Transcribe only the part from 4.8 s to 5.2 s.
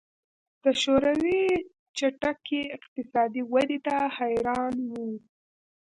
وو